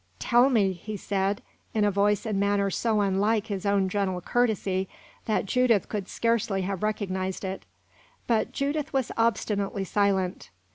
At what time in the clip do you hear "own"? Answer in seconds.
3.67-3.87